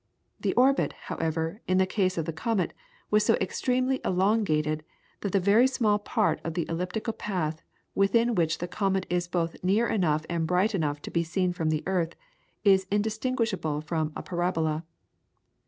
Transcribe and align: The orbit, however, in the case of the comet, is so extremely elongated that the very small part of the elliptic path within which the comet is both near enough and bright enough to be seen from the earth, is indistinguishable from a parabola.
The 0.39 0.55
orbit, 0.55 0.93
however, 1.01 1.61
in 1.67 1.77
the 1.77 1.85
case 1.85 2.17
of 2.17 2.25
the 2.25 2.33
comet, 2.33 2.73
is 3.13 3.23
so 3.23 3.35
extremely 3.35 4.01
elongated 4.03 4.83
that 5.19 5.31
the 5.31 5.39
very 5.39 5.67
small 5.67 5.99
part 5.99 6.41
of 6.43 6.55
the 6.55 6.67
elliptic 6.67 7.05
path 7.19 7.61
within 7.93 8.33
which 8.33 8.57
the 8.57 8.67
comet 8.67 9.05
is 9.11 9.27
both 9.27 9.63
near 9.63 9.85
enough 9.85 10.25
and 10.27 10.47
bright 10.47 10.73
enough 10.73 11.03
to 11.03 11.11
be 11.11 11.21
seen 11.23 11.53
from 11.53 11.69
the 11.69 11.83
earth, 11.85 12.15
is 12.63 12.87
indistinguishable 12.89 13.79
from 13.81 14.11
a 14.15 14.23
parabola. 14.23 14.85